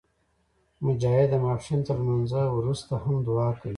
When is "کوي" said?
3.59-3.69